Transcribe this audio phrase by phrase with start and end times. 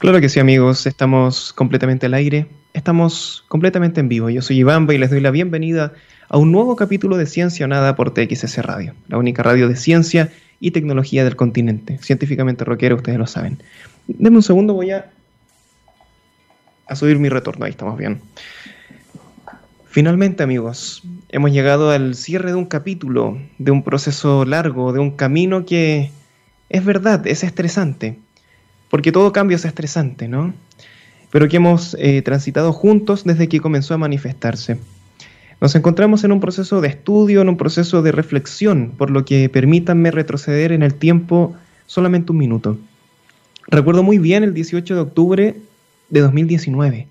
[0.00, 0.86] Claro que sí, amigos.
[0.86, 2.46] Estamos completamente al aire.
[2.72, 4.30] Estamos completamente en vivo.
[4.30, 5.92] Yo soy Ivamba y les doy la bienvenida
[6.30, 9.76] a un nuevo capítulo de Ciencia o Nada por TXS Radio, la única radio de
[9.76, 11.98] ciencia y tecnología del continente.
[11.98, 13.62] Científicamente rockero, ustedes lo saben.
[14.06, 15.10] Denme un segundo, voy a,
[16.86, 17.66] a subir mi retorno.
[17.66, 18.22] Ahí estamos bien.
[19.84, 25.10] Finalmente, amigos, hemos llegado al cierre de un capítulo, de un proceso largo, de un
[25.10, 26.10] camino que
[26.70, 28.16] es verdad, es estresante,
[28.90, 30.52] porque todo cambio es estresante, ¿no?
[31.30, 34.78] Pero que hemos eh, transitado juntos desde que comenzó a manifestarse.
[35.60, 39.48] Nos encontramos en un proceso de estudio, en un proceso de reflexión, por lo que
[39.48, 41.54] permítanme retroceder en el tiempo
[41.86, 42.78] solamente un minuto.
[43.68, 45.56] Recuerdo muy bien el 18 de octubre
[46.08, 47.06] de 2019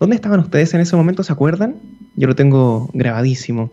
[0.00, 1.22] ¿Dónde estaban ustedes en ese momento?
[1.22, 1.76] ¿Se acuerdan?
[2.16, 3.70] Yo lo tengo grabadísimo.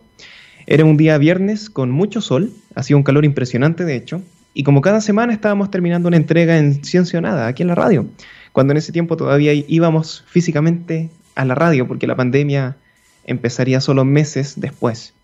[0.66, 4.20] Era un día viernes con mucho sol, hacía un calor impresionante de hecho,
[4.54, 8.06] y como cada semana estábamos terminando una entrega en Ciencia Nada, aquí en la radio,
[8.52, 12.76] cuando en ese tiempo todavía íbamos físicamente a la radio porque la pandemia
[13.24, 15.14] empezaría solo meses después.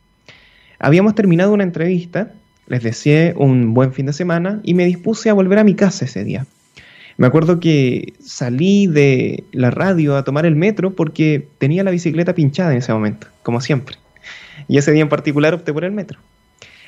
[0.79, 2.33] Habíamos terminado una entrevista,
[2.67, 6.05] les deseé un buen fin de semana y me dispuse a volver a mi casa
[6.05, 6.47] ese día.
[7.17, 12.35] Me acuerdo que salí de la radio a tomar el metro porque tenía la bicicleta
[12.35, 13.97] pinchada en ese momento, como siempre.
[14.69, 16.19] Y ese día en particular opté por el metro.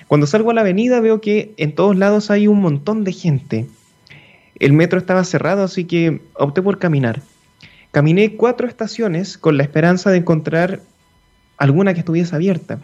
[0.09, 3.67] Cuando salgo a la avenida veo que en todos lados hay un montón de gente.
[4.59, 7.23] El metro estaba cerrado, así que opté por caminar.
[7.91, 10.81] Caminé cuatro estaciones con la esperanza de encontrar
[11.57, 12.81] alguna que estuviese abierta,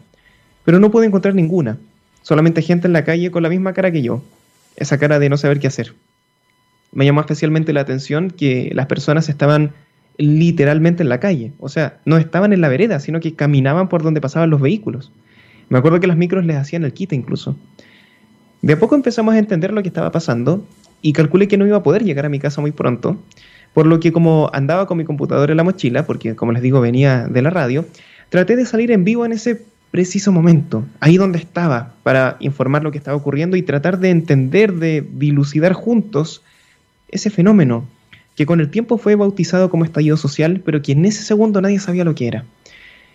[0.65, 1.79] pero no pude encontrar ninguna.
[2.23, 4.23] Solamente gente en la calle con la misma cara que yo,
[4.77, 5.95] esa cara de no saber qué hacer
[6.93, 9.73] me llamó especialmente la atención que las personas estaban
[10.19, 11.53] literalmente en la calle.
[11.59, 15.11] O sea, no estaban en la vereda, sino que caminaban por donde pasaban los vehículos.
[15.69, 17.57] Me acuerdo que los micros les hacían el quite incluso.
[18.63, 20.65] De a poco empezamos a entender lo que estaba pasando
[21.01, 23.17] y calculé que no iba a poder llegar a mi casa muy pronto,
[23.75, 26.81] por lo que como andaba con mi computadora en la mochila, porque como les digo
[26.81, 27.85] venía de la radio,
[28.29, 32.93] traté de salir en vivo en ese preciso momento, ahí donde estaba, para informar lo
[32.93, 36.43] que estaba ocurriendo y tratar de entender, de dilucidar juntos
[37.09, 37.85] ese fenómeno
[38.35, 41.79] que con el tiempo fue bautizado como estallido social, pero que en ese segundo nadie
[41.79, 42.45] sabía lo que era.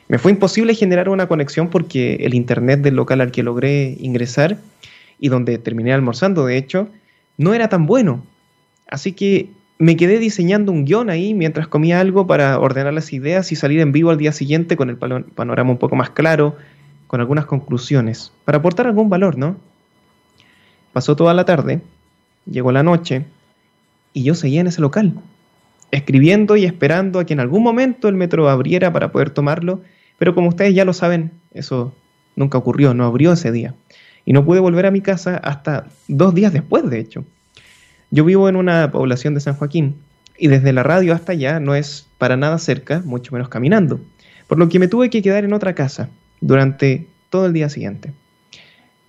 [0.07, 4.57] Me fue imposible generar una conexión porque el internet del local al que logré ingresar
[5.19, 6.87] y donde terminé almorzando, de hecho,
[7.37, 8.23] no era tan bueno.
[8.89, 13.51] Así que me quedé diseñando un guion ahí mientras comía algo para ordenar las ideas
[13.51, 16.55] y salir en vivo al día siguiente con el panorama un poco más claro,
[17.07, 19.57] con algunas conclusiones, para aportar algún valor, ¿no?
[20.93, 21.81] Pasó toda la tarde,
[22.45, 23.25] llegó la noche,
[24.13, 25.13] y yo seguía en ese local,
[25.91, 29.81] escribiendo y esperando a que en algún momento el metro abriera para poder tomarlo,
[30.17, 31.93] pero como ustedes ya lo saben, eso
[32.35, 33.75] nunca ocurrió, no abrió ese día.
[34.25, 37.25] Y no pude volver a mi casa hasta dos días después, de hecho.
[38.11, 39.95] Yo vivo en una población de San Joaquín
[40.37, 43.99] y desde la radio hasta allá no es para nada cerca, mucho menos caminando,
[44.47, 46.09] por lo que me tuve que quedar en otra casa
[46.41, 48.13] durante todo el día siguiente.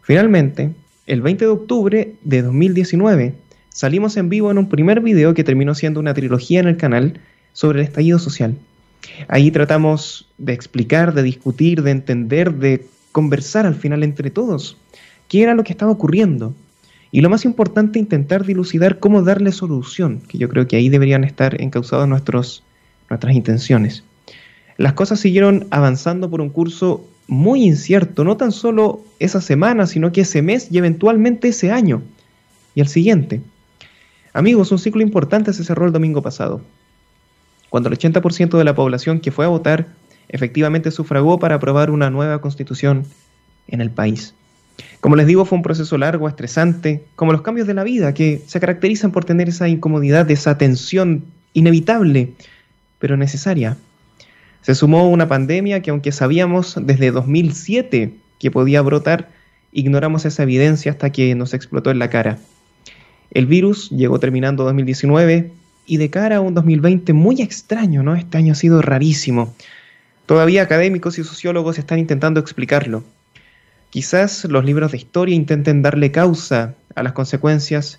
[0.02, 0.70] Finalmente,
[1.06, 3.34] el 20 de octubre de 2019,
[3.68, 7.20] salimos en vivo en un primer video que terminó siendo una trilogía en el canal
[7.52, 8.56] sobre el estallido social.
[9.26, 14.76] Ahí tratamos de explicar, de discutir, de entender, de conversar al final entre todos
[15.28, 16.54] qué era lo que estaba ocurriendo.
[17.10, 21.24] Y lo más importante, intentar dilucidar cómo darle solución, que yo creo que ahí deberían
[21.24, 22.62] estar encausadas nuestras
[23.34, 24.04] intenciones.
[24.76, 30.12] Las cosas siguieron avanzando por un curso muy incierto, no tan solo esa semana, sino
[30.12, 32.02] que ese mes y eventualmente ese año
[32.74, 33.40] y el siguiente.
[34.34, 36.60] Amigos, un ciclo importante se cerró el domingo pasado,
[37.70, 39.88] cuando el 80% de la población que fue a votar
[40.28, 43.04] efectivamente sufragó para aprobar una nueva constitución
[43.68, 44.34] en el país.
[45.00, 48.42] Como les digo, fue un proceso largo, estresante, como los cambios de la vida, que
[48.46, 52.32] se caracterizan por tener esa incomodidad, esa tensión inevitable,
[52.98, 53.76] pero necesaria.
[54.62, 59.28] Se sumó una pandemia que aunque sabíamos desde 2007 que podía brotar,
[59.72, 62.38] ignoramos esa evidencia hasta que nos explotó en la cara.
[63.30, 65.52] El virus llegó terminando 2019
[65.88, 68.14] y de cara a un 2020 muy extraño, ¿no?
[68.14, 69.54] Este año ha sido rarísimo.
[70.26, 73.02] Todavía académicos y sociólogos están intentando explicarlo.
[73.90, 77.98] Quizás los libros de historia intenten darle causa a las consecuencias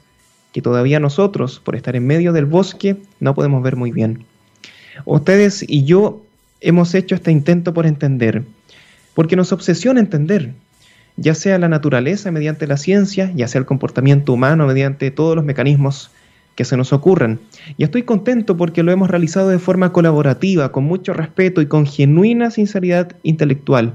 [0.53, 4.24] que todavía nosotros, por estar en medio del bosque, no podemos ver muy bien.
[5.06, 6.21] Ustedes y yo
[6.62, 8.44] hemos hecho este intento por entender,
[9.15, 10.53] porque nos obsesiona entender,
[11.18, 15.44] ya sea la naturaleza mediante la ciencia, ya sea el comportamiento humano mediante todos los
[15.44, 16.12] mecanismos
[16.55, 17.39] que se nos ocurran.
[17.77, 21.85] Y estoy contento porque lo hemos realizado de forma colaborativa, con mucho respeto y con
[21.85, 23.93] genuina sinceridad intelectual,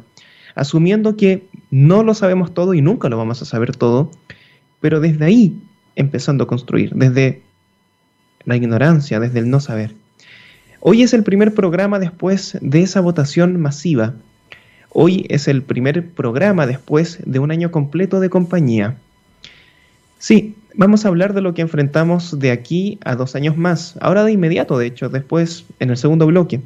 [0.54, 4.10] asumiendo que no lo sabemos todo y nunca lo vamos a saber todo,
[4.80, 5.60] pero desde ahí
[5.96, 7.42] empezando a construir, desde
[8.44, 9.94] la ignorancia, desde el no saber.
[10.80, 14.14] Hoy es el primer programa después de esa votación masiva.
[14.90, 18.96] Hoy es el primer programa después de un año completo de compañía.
[20.18, 24.24] Sí, vamos a hablar de lo que enfrentamos de aquí a dos años más, ahora
[24.24, 26.60] de inmediato, de hecho, después en el segundo bloque.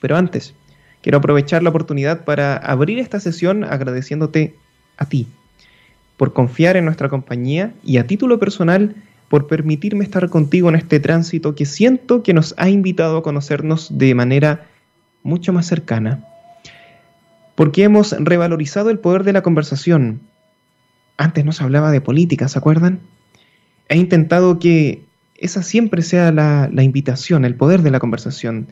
[0.00, 0.54] Pero antes,
[1.02, 4.54] quiero aprovechar la oportunidad para abrir esta sesión agradeciéndote
[4.96, 5.26] a ti
[6.18, 8.96] por confiar en nuestra compañía y a título personal
[9.28, 13.96] por permitirme estar contigo en este tránsito que siento que nos ha invitado a conocernos
[13.96, 14.66] de manera
[15.22, 16.24] mucho más cercana.
[17.54, 20.20] Porque hemos revalorizado el poder de la conversación.
[21.16, 23.00] Antes no se hablaba de política, ¿se acuerdan?
[23.88, 25.04] He intentado que
[25.36, 28.68] esa siempre sea la, invitación, el poder de la conversación.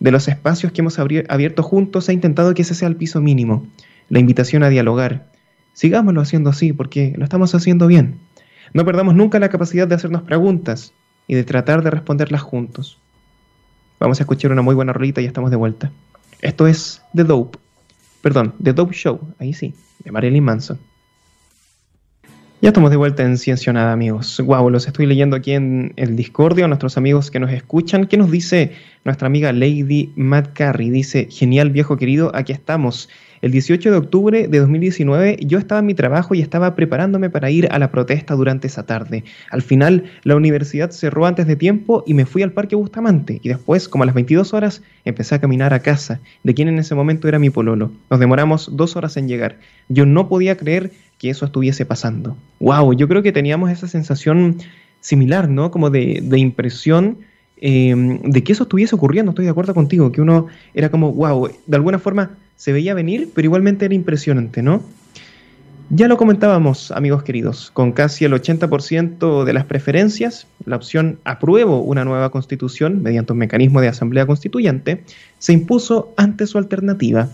[0.00, 3.66] De los espacios que hemos abierto juntos, he intentado que ese sea el piso mínimo,
[4.08, 5.26] la invitación a dialogar.
[5.72, 8.18] Sigámoslo haciendo así, porque lo estamos haciendo bien.
[8.74, 10.92] No perdamos nunca la capacidad de hacernos preguntas
[11.26, 12.98] y de tratar de responderlas juntos.
[13.98, 15.90] Vamos a escuchar una muy buena rolita y estamos de vuelta.
[16.40, 17.58] Esto es The Dope.
[18.22, 19.74] Perdón, The Dope Show, ahí sí,
[20.04, 20.78] de Marilyn Manson.
[22.60, 24.40] Ya estamos de vuelta en Ciencia Nada, amigos.
[24.40, 28.08] Guau, los estoy leyendo aquí en el Discordio, a nuestros amigos que nos escuchan.
[28.08, 28.72] ¿Qué nos dice
[29.04, 30.90] nuestra amiga Lady Matt Carey?
[30.90, 33.08] Dice, genial viejo querido, aquí estamos.
[33.42, 37.48] El 18 de octubre de 2019 yo estaba en mi trabajo y estaba preparándome para
[37.52, 39.22] ir a la protesta durante esa tarde.
[39.52, 43.48] Al final la universidad cerró antes de tiempo y me fui al Parque Bustamante y
[43.48, 46.96] después, como a las 22 horas, empecé a caminar a casa, de quien en ese
[46.96, 47.92] momento era mi pololo.
[48.10, 49.60] Nos demoramos dos horas en llegar.
[49.88, 52.36] Yo no podía creer que eso estuviese pasando.
[52.60, 52.94] ¡Wow!
[52.94, 54.58] Yo creo que teníamos esa sensación
[55.00, 55.70] similar, ¿no?
[55.70, 57.18] Como de, impresión
[57.56, 57.94] eh,
[58.24, 59.30] de que eso estuviese ocurriendo.
[59.30, 63.30] Estoy de acuerdo contigo, que uno era como, wow, de alguna forma se veía venir,
[63.34, 64.82] pero igualmente era impresionante, ¿no?
[65.90, 71.80] Ya lo comentábamos, amigos queridos, con casi el 80% de las preferencias, la opción apruebo
[71.80, 75.02] una nueva constitución mediante un mecanismo de asamblea constituyente
[75.38, 77.30] se impuso ante su alternativa.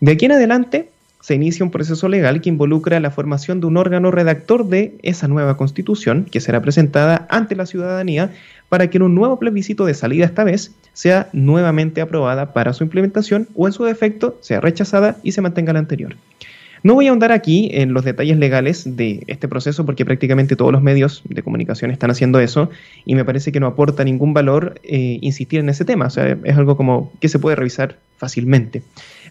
[0.00, 0.88] De aquí en adelante
[1.22, 5.28] se inicia un proceso legal que involucra la formación de un órgano redactor de esa
[5.28, 8.32] nueva constitución que será presentada ante la ciudadanía
[8.68, 12.82] para que en un nuevo plebiscito de salida esta vez sea nuevamente aprobada para su
[12.82, 16.16] implementación o en su defecto sea rechazada y se mantenga la anterior.
[16.82, 20.72] No voy a ahondar aquí en los detalles legales de este proceso porque prácticamente todos
[20.72, 22.70] los medios de comunicación están haciendo eso
[23.04, 26.06] y me parece que no aporta ningún valor eh, insistir en ese tema.
[26.06, 28.82] O sea, es algo como que se puede revisar fácilmente.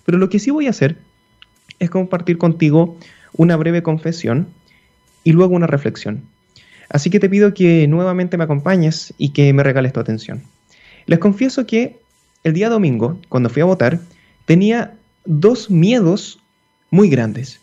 [0.06, 0.96] Pero lo que sí voy a hacer
[1.82, 2.96] es compartir contigo
[3.34, 4.48] una breve confesión
[5.24, 6.22] y luego una reflexión.
[6.90, 10.44] Así que te pido que nuevamente me acompañes y que me regales tu atención.
[11.08, 11.98] Les confieso que
[12.44, 14.00] el día domingo, cuando fui a votar,
[14.46, 14.94] tenía
[15.26, 16.40] dos miedos
[16.92, 17.60] muy grandes.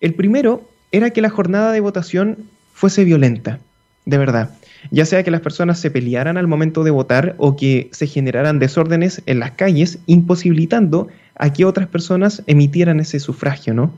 [0.00, 2.38] El primero era que la jornada de votación
[2.72, 3.60] fuese violenta,
[4.06, 4.50] de verdad.
[4.90, 8.58] Ya sea que las personas se pelearan al momento de votar o que se generaran
[8.58, 13.92] desórdenes en las calles, imposibilitando a que otras personas emitieran ese sufragio, ¿no?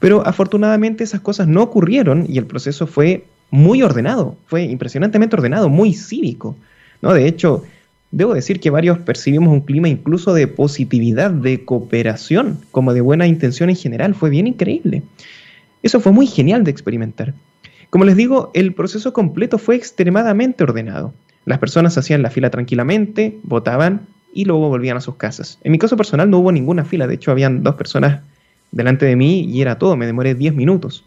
[0.00, 5.68] Pero afortunadamente esas cosas no ocurrieron y el proceso fue muy ordenado, fue impresionantemente ordenado,
[5.68, 6.56] muy cívico.
[7.02, 7.12] ¿no?
[7.14, 7.64] De hecho,
[8.10, 13.26] debo decir que varios percibimos un clima incluso de positividad, de cooperación, como de buena
[13.26, 14.14] intención en general.
[14.14, 15.02] Fue bien increíble.
[15.82, 17.34] Eso fue muy genial de experimentar.
[17.90, 21.14] Como les digo, el proceso completo fue extremadamente ordenado.
[21.46, 25.58] Las personas hacían la fila tranquilamente, votaban y luego volvían a sus casas.
[25.64, 28.22] En mi caso personal no hubo ninguna fila, de hecho habían dos personas
[28.72, 31.04] delante de mí y era todo, me demoré 10 minutos.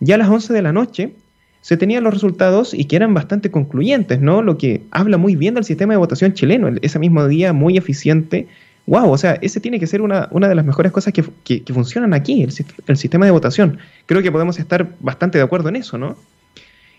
[0.00, 1.12] Ya a las 11 de la noche
[1.60, 4.40] se tenían los resultados y que eran bastante concluyentes, ¿no?
[4.40, 8.46] Lo que habla muy bien del sistema de votación chileno, ese mismo día muy eficiente.
[8.88, 9.10] ¡Wow!
[9.10, 12.14] O sea, ese tiene que ser una, una de las mejores cosas que, que, funcionan
[12.14, 12.54] aquí, el,
[12.86, 13.78] el, sistema de votación.
[14.06, 16.16] Creo que podemos estar bastante de acuerdo en eso, ¿no?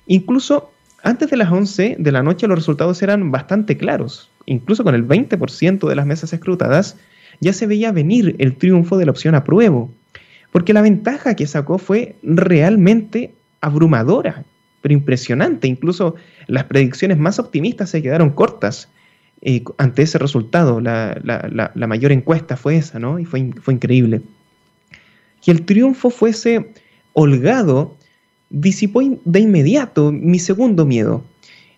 [0.05, 4.29] Incluso antes de las 11 de la noche los resultados eran bastante claros.
[4.45, 6.95] Incluso con el 20% de las mesas escrutadas
[7.39, 9.91] ya se veía venir el triunfo de la opción apruebo.
[10.51, 14.43] Porque la ventaja que sacó fue realmente abrumadora,
[14.83, 15.67] pero impresionante.
[15.67, 16.13] Incluso
[16.45, 18.89] las predicciones más optimistas se quedaron cortas
[19.41, 20.81] eh, ante ese resultado.
[20.81, 23.19] La, mayor encuesta fue esa, ¿no?
[23.19, 24.21] Y fue, fue increíble.
[25.41, 26.71] Que el triunfo fuese
[27.13, 27.95] holgado
[28.49, 31.23] disipó de inmediato mi segundo miedo,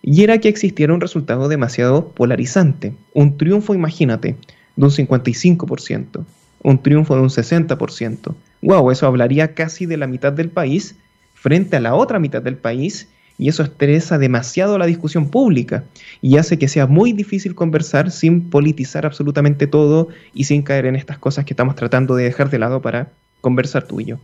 [0.01, 2.93] y era que existiera un resultado demasiado polarizante.
[3.13, 4.35] Un triunfo, imagínate,
[4.75, 6.25] de un 55%,
[6.63, 8.33] un triunfo de un 60%.
[8.63, 8.91] ¡Wow!
[8.91, 10.95] Eso hablaría casi de la mitad del país
[11.35, 13.09] frente a la otra mitad del país
[13.41, 15.83] y eso estresa demasiado la discusión pública
[16.21, 20.95] y hace que sea muy difícil conversar sin politizar absolutamente todo y sin caer en
[20.95, 23.09] estas cosas que estamos tratando de dejar de lado para
[23.41, 24.19] conversar tú y yo.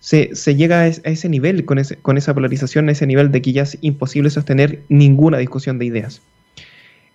[0.00, 3.62] se, llega a, ese nivel, con, con esa polarización, a ese nivel de que ya
[3.62, 6.20] es imposible sostener ninguna discusión de ideas.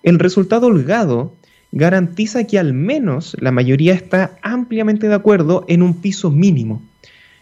[0.01, 1.35] El resultado holgado
[1.71, 6.81] garantiza que al menos la mayoría está ampliamente de acuerdo en un piso mínimo.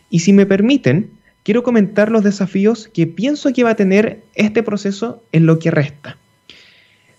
[0.09, 1.11] Y si me permiten,
[1.45, 5.69] quiero comentar los desafíos que pienso que va a tener este proceso en lo que
[5.69, 6.17] resta.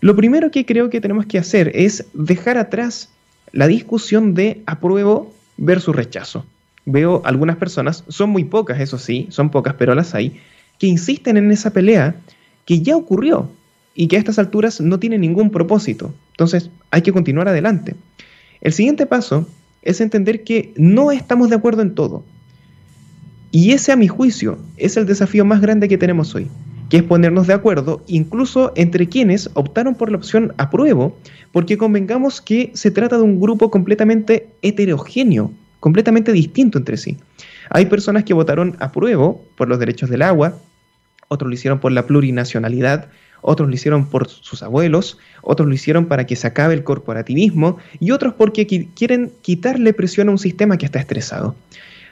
[0.00, 3.08] Lo primero que creo que tenemos que hacer es dejar atrás
[3.52, 6.44] la discusión de apruebo versus rechazo.
[6.84, 10.40] Veo algunas personas, son muy pocas, eso sí, son pocas, pero las hay,
[10.78, 12.16] que insisten en esa pelea
[12.66, 13.48] que ya ocurrió
[13.94, 16.12] y que a estas alturas no tiene ningún propósito.
[16.32, 17.94] Entonces, hay que continuar adelante.
[18.60, 19.48] El siguiente paso
[19.82, 22.24] es entender que no estamos de acuerdo en todo.
[23.58, 26.46] Y ese, a mi juicio, es el desafío más grande que tenemos hoy,
[26.90, 31.16] que es ponernos de acuerdo incluso entre quienes optaron por la opción apruebo,
[31.52, 37.16] porque convengamos que se trata de un grupo completamente heterogéneo, completamente distinto entre sí.
[37.70, 40.58] Hay personas que votaron apruebo por los derechos del agua,
[41.28, 43.08] otros lo hicieron por la plurinacionalidad,
[43.40, 47.78] otros lo hicieron por sus abuelos, otros lo hicieron para que se acabe el corporativismo
[48.00, 51.56] y otros porque quieren quitarle presión a un sistema que está estresado.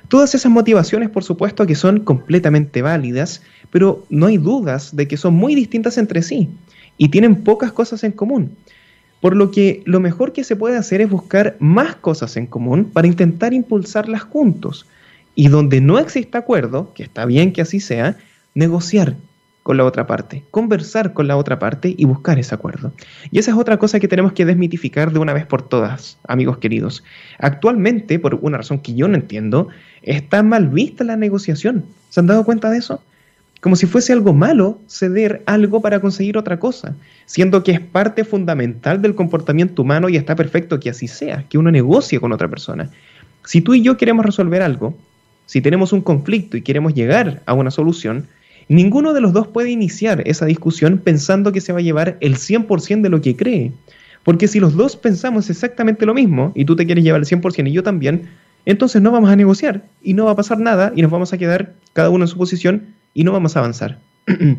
[0.08, 5.16] Todas esas motivaciones, por supuesto, que son completamente válidas, pero no hay dudas de que
[5.16, 6.50] son muy distintas entre sí
[6.96, 8.56] y tienen pocas cosas en común.
[9.20, 12.84] Por lo que lo mejor que se puede hacer es buscar más cosas en común
[12.84, 14.86] para intentar impulsarlas juntos.
[15.34, 18.16] Y donde no existe acuerdo, que está bien que así sea,
[18.54, 19.16] negociar,
[19.64, 22.92] con la otra parte, conversar con la otra parte y buscar ese acuerdo.
[23.30, 26.58] Y esa es otra cosa que tenemos que desmitificar de una vez por todas, amigos
[26.58, 27.02] queridos.
[27.38, 29.68] Actualmente, por una razón que yo no entiendo,
[30.02, 31.86] está mal vista la negociación.
[32.10, 33.02] ¿Se han dado cuenta de eso?
[33.62, 36.94] Como si fuese algo malo ceder algo para conseguir otra cosa,
[37.24, 41.56] siendo que es parte fundamental del comportamiento humano y está perfecto que así sea, que
[41.56, 42.90] uno negocie con otra persona.
[43.46, 44.94] Si tú y yo queremos resolver algo,
[45.46, 48.28] si tenemos un conflicto y queremos llegar a una solución,
[48.68, 52.36] Ninguno de los dos puede iniciar esa discusión pensando que se va a llevar el
[52.36, 53.72] 100% de lo que cree.
[54.22, 57.68] Porque si los dos pensamos exactamente lo mismo y tú te quieres llevar el 100%
[57.68, 58.28] y yo también,
[58.64, 61.38] entonces no vamos a negociar y no va a pasar nada y nos vamos a
[61.38, 63.98] quedar cada uno en su posición y no vamos a avanzar.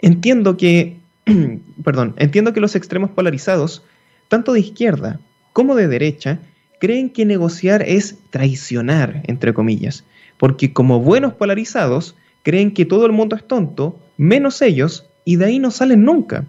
[0.00, 0.96] entiendo que,
[1.84, 3.82] perdón, entiendo que los extremos polarizados,
[4.28, 5.20] tanto de izquierda
[5.52, 6.38] como de derecha,
[6.80, 10.04] creen que negociar es traicionar, entre comillas,
[10.38, 15.46] porque como buenos polarizados, creen que todo el mundo es tonto, menos ellos, y de
[15.46, 16.46] ahí no salen nunca.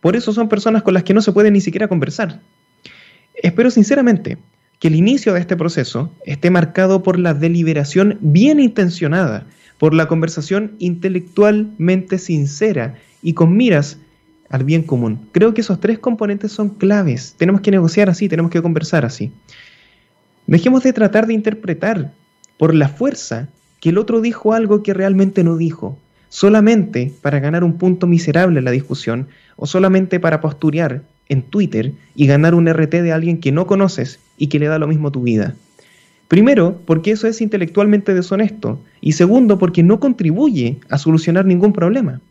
[0.00, 2.40] Por eso son personas con las que no se puede ni siquiera conversar.
[3.34, 4.38] Espero sinceramente
[4.78, 9.46] que el inicio de este proceso esté marcado por la deliberación bien intencionada,
[9.78, 13.98] por la conversación intelectualmente sincera y con miras
[14.50, 15.28] al bien común.
[15.32, 17.34] Creo que esos tres componentes son claves.
[17.38, 19.32] Tenemos que negociar así, tenemos que conversar así.
[20.46, 22.12] Dejemos de tratar de interpretar
[22.58, 23.48] por la fuerza
[23.84, 25.98] que el otro dijo algo que realmente no dijo,
[26.30, 31.92] solamente para ganar un punto miserable en la discusión o solamente para posturear en Twitter
[32.14, 35.12] y ganar un RT de alguien que no conoces y que le da lo mismo
[35.12, 35.54] tu vida.
[36.28, 42.22] Primero, porque eso es intelectualmente deshonesto y segundo, porque no contribuye a solucionar ningún problema.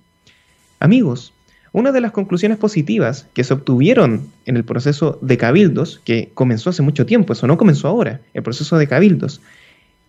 [0.79, 1.33] Amigos,
[1.72, 6.72] una de las conclusiones positivas que se obtuvieron en el proceso de cabildos, que comenzó
[6.72, 9.39] hace mucho tiempo, eso no comenzó ahora, el proceso de cabildos,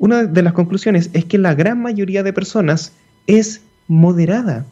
[0.04, 2.92] una de las conclusiones es que la gran mayoría de personas
[3.26, 4.66] es moderada.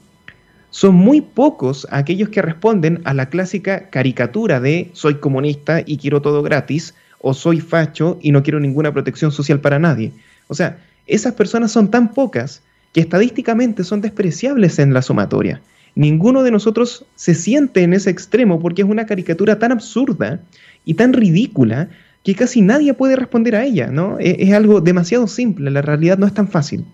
[0.69, 6.21] Son muy pocos aquellos que responden a la clásica caricatura de soy comunista y quiero
[6.21, 10.13] todo gratis o soy facho y no quiero ninguna protección social para nadie.
[10.49, 12.61] O sea, esas personas son tan pocas
[12.93, 15.63] que estadísticamente son despreciables en la sumatoria.
[15.95, 20.41] Ninguno de nosotros se siente en ese extremo porque es una caricatura tan absurda
[20.85, 21.89] y tan ridícula
[22.23, 24.19] que casi nadie puede responder a ella, ¿no?
[24.19, 26.85] Es, es, algo demasiado simple, la realidad no es tan fácil.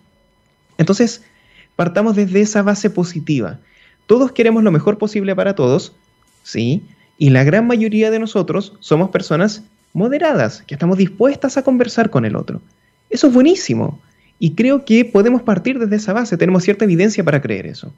[0.79, 1.23] Entonces,
[1.77, 3.59] partamos desde esa base positiva.
[4.07, 5.93] Todos queremos lo mejor posible para todos,
[6.43, 6.83] ¿sí?
[7.19, 12.25] Y la gran mayoría de nosotros somos personas moderadas, que estamos dispuestas a conversar con
[12.25, 12.63] el otro.
[13.11, 14.01] Eso es buenísimo.
[14.39, 17.93] Y creo que podemos partir desde esa base, tenemos cierta evidencia para creer eso.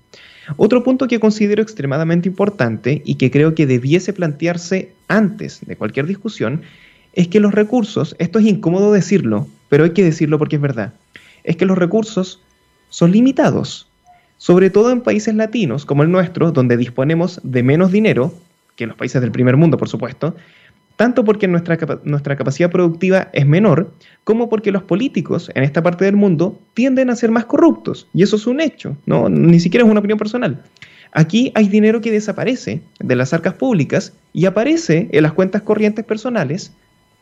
[0.57, 6.07] Otro punto que considero extremadamente importante y que creo que debiese plantearse antes de cualquier
[6.07, 6.63] discusión
[7.13, 10.93] es que los recursos, esto es incómodo decirlo, pero hay que decirlo porque es verdad,
[11.45, 12.41] es que los recursos
[12.89, 13.89] son limitados,
[14.37, 18.33] sobre todo en países latinos como el nuestro, donde disponemos de menos dinero
[18.77, 20.35] que los países del primer mundo, por supuesto,
[20.97, 23.91] tanto porque nuestra, nuestra capacidad productiva es menor,
[24.25, 28.23] como porque los políticos en esta parte del mundo tienden a ser más corruptos, y
[28.23, 29.29] eso es un hecho, ¿no?
[29.29, 30.63] ni siquiera es una opinión personal.
[31.13, 36.05] Aquí hay dinero que desaparece de las arcas públicas y aparece en las cuentas corrientes
[36.05, 36.73] personales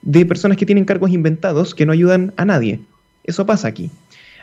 [0.02, 2.80] de personas que tienen cargos inventados que no ayudan a nadie.
[3.24, 3.90] Eso pasa aquí.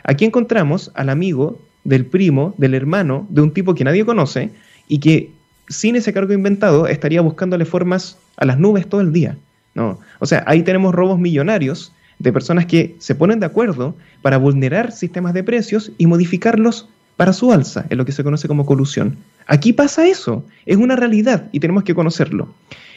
[0.04, 4.50] Aquí encontramos al amigo del primo, del hermano, de un tipo que nadie conoce
[4.88, 5.30] y que
[5.68, 9.36] sin ese cargo inventado estaría buscándole formas a las nubes todo el día.
[9.74, 9.98] ¿no?
[10.20, 14.92] O sea, ahí tenemos robos millonarios de personas que se ponen de acuerdo para vulnerar
[14.92, 19.16] sistemas de precios y modificarlos para su alza, en lo que se conoce como colusión.
[19.46, 22.48] Aquí pasa eso, es una realidad y tenemos que conocerlo.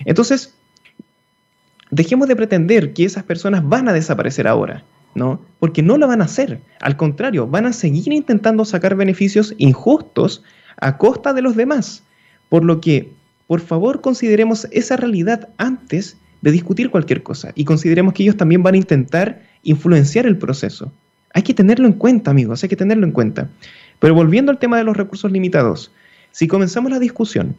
[0.05, 0.53] Entonces,
[1.91, 4.83] dejemos de pretender que esas personas van a desaparecer ahora,
[5.15, 5.41] ¿no?
[5.59, 6.61] Porque no lo van a hacer.
[6.81, 10.43] Al contrario, van a seguir intentando sacar beneficios injustos
[10.77, 12.03] a costa de los demás.
[12.49, 13.11] Por lo que,
[13.47, 18.63] por favor, consideremos esa realidad antes de discutir cualquier cosa y consideremos que ellos también
[18.63, 20.91] van a intentar influenciar el proceso.
[21.33, 23.49] Hay que tenerlo en cuenta, amigos, hay que tenerlo en cuenta.
[23.99, 25.91] Pero volviendo al tema de los recursos limitados,
[26.31, 27.55] si comenzamos la discusión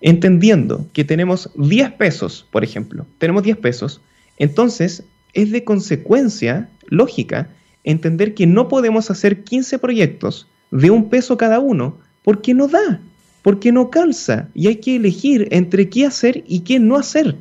[0.00, 4.00] entendiendo que tenemos 10 pesos, por ejemplo, tenemos 10 pesos,
[4.38, 7.48] entonces es de consecuencia lógica
[7.84, 13.00] entender que no podemos hacer 15 proyectos de un peso cada uno porque no da,
[13.42, 17.36] porque no calza y hay que elegir entre qué hacer y qué no hacer.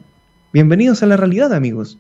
[0.53, 1.97] Bienvenidos a la realidad, amigos.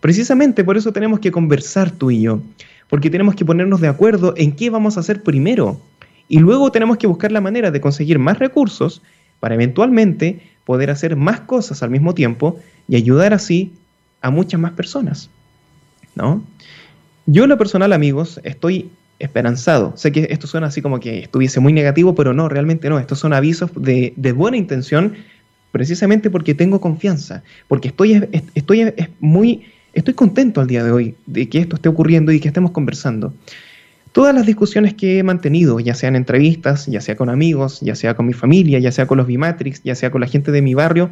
[0.00, 2.40] Precisamente por eso tenemos que conversar tú y yo,
[2.88, 5.80] porque tenemos que ponernos de acuerdo en qué vamos a hacer primero.
[6.28, 9.02] Y luego tenemos que buscar la manera de conseguir más recursos
[9.40, 13.72] para eventualmente poder hacer más cosas al mismo tiempo y ayudar así
[14.20, 15.30] a muchas más personas.
[16.14, 16.42] ¿No?
[17.26, 19.92] Yo en lo personal, amigos, estoy esperanzado.
[19.96, 22.98] Sé que esto suena así como que estuviese muy negativo, pero no, realmente no.
[22.98, 25.14] Estos son avisos de, de buena intención
[25.72, 31.48] precisamente porque tengo confianza, porque estoy, estoy, muy, estoy contento al día de hoy de
[31.48, 33.32] que esto esté ocurriendo y que estemos conversando.
[34.12, 38.14] Todas las discusiones que he mantenido, ya sean entrevistas, ya sea con amigos, ya sea
[38.14, 40.74] con mi familia, ya sea con los Bimatrix, ya sea con la gente de mi
[40.74, 41.10] barrio,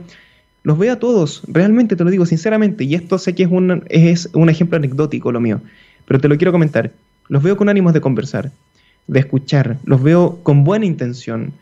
[0.64, 3.84] los veo a todos, realmente te lo digo sinceramente, y esto sé que es un,
[3.88, 5.60] es un ejemplo anecdótico lo mío,
[6.06, 6.92] pero te lo quiero comentar.
[7.28, 8.50] Los veo con ánimos de conversar,
[9.06, 11.52] de escuchar, los veo con buena intención.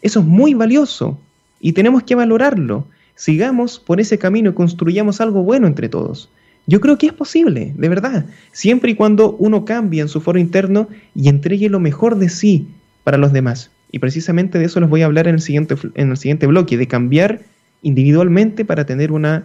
[0.00, 1.18] Eso es muy valioso,
[1.60, 2.86] y tenemos que valorarlo.
[3.14, 6.28] Sigamos por ese camino y construyamos algo bueno entre todos.
[6.66, 10.38] Yo creo que es posible, de verdad, siempre y cuando uno cambie en su foro
[10.38, 12.68] interno y entregue lo mejor de sí
[13.04, 13.70] para los demás.
[13.92, 16.76] Y precisamente de eso les voy a hablar en el siguiente, en el siguiente bloque,
[16.78, 17.42] de cambiar
[17.82, 19.44] individualmente para tener una,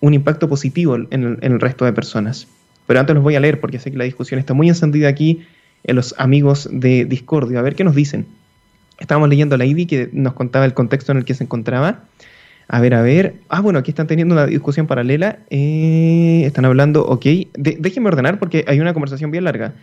[0.00, 2.48] un impacto positivo en el, resto de personas.
[2.86, 5.42] Pero antes los voy a leer porque sé que la discusión está muy encendida aquí
[5.84, 7.58] en los amigos de Discordio.
[7.58, 8.26] A ver qué nos dicen.
[8.98, 12.04] Estábamos leyendo la Ivy que nos contaba el contexto en el que se encontraba.
[12.72, 13.34] A ver, a ver.
[13.48, 15.40] Ah, bueno, aquí están teniendo una discusión paralela.
[15.50, 17.26] Eh, están hablando, ok.
[17.56, 19.74] déjenme ordenar porque hay una conversación bien larga.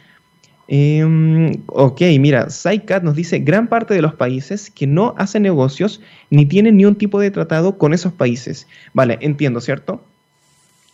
[0.70, 6.00] Em, ok, mira, SciCat nos dice, gran parte de los países que no hacen negocios
[6.30, 8.68] ni tienen ni un tipo de tratado con esos países.
[8.94, 10.02] Vale, entiendo, ¿cierto?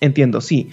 [0.02, 0.72] Entiendo, sí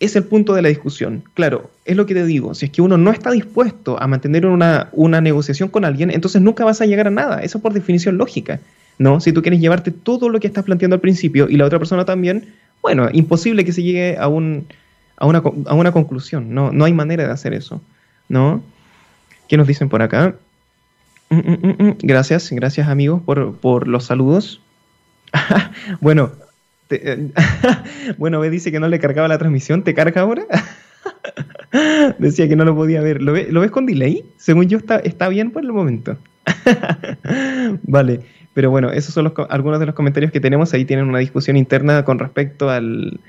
[0.00, 1.22] es el punto de la discusión.
[1.34, 4.46] Claro, es lo que te digo, si es que uno no está dispuesto a mantener
[4.46, 7.42] una, una, negociación con alguien, entonces nunca vas a llegar a nada.
[7.42, 8.60] Eso por definición lógica.
[9.00, 9.18] ¿No?
[9.18, 12.04] Si tú quieres llevarte todo lo que estás planteando al principio y la otra persona
[12.04, 14.66] también, bueno, imposible que se llegue a, un,
[15.16, 16.54] a, una, a una conclusión.
[16.54, 17.80] No, no hay manera de hacer eso.
[18.30, 18.62] ¿no?
[19.48, 20.36] ¿Qué nos dicen por acá?
[21.28, 24.62] Mm, mm, mm, gracias, gracias amigos por, por los saludos.
[26.00, 26.32] bueno,
[26.88, 27.30] eh,
[28.18, 29.82] bueno, ve, dice que no le cargaba la transmisión.
[29.82, 30.44] ¿Te carga ahora?
[32.18, 33.20] Decía que no lo podía ver.
[33.20, 34.24] ¿Lo, ves con delay?
[34.38, 36.16] Según yo, está, está bien por el momento.
[37.82, 38.20] vale,
[38.54, 40.74] pero bueno, esos son algunos de los comentarios que tenemos.
[40.74, 43.20] Ahí tienen una discusión interna con respecto al,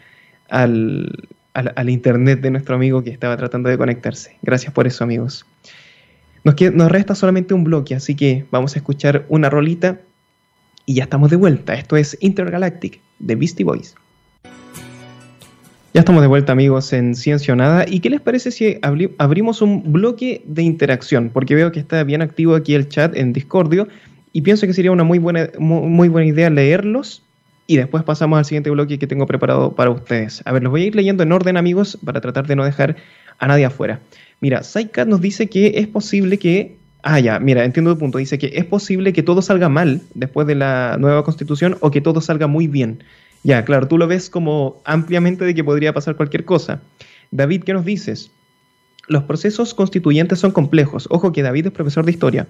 [0.49, 4.37] al, al, internet de nuestro amigo que estaba tratando de conectarse.
[4.41, 5.45] Gracias por eso, amigos.
[6.43, 9.99] Nos, nos resta solamente un bloque, así que vamos a escuchar una rolita
[10.85, 11.75] y ya estamos de vuelta.
[11.75, 13.95] Esto es Intergalactic de Beastie Boys.
[15.93, 17.85] Ya estamos de vuelta amigos en Ciencia Nada.
[17.85, 18.79] ¿Y qué les parece si
[19.17, 21.29] abrimos un bloque de interacción?
[21.33, 23.89] Porque veo que está bien activo aquí el chat en Discordio
[24.33, 27.23] y pienso que sería una muy buena, muy, buena idea leerlos
[27.67, 30.41] y después pasamos al siguiente bloque que tengo preparado para ustedes.
[30.45, 32.97] A ver, los voy a ir leyendo en orden amigos para tratar de no dejar
[33.39, 33.99] a nadie afuera.
[34.39, 38.17] Mira, Psycat nos dice que es posible que Ah, ya, mira, entiendo tu punto.
[38.17, 42.01] Dice que es posible que todo salga mal después de la nueva constitución o que
[42.01, 43.03] todo salga muy bien.
[43.43, 46.81] Ya, claro, tú lo ves como ampliamente de que podría pasar cualquier cosa.
[47.31, 48.29] David, ¿qué nos dices?
[49.07, 51.07] Los procesos constituyentes son complejos.
[51.09, 52.47] Ojo que David es profesor de historia.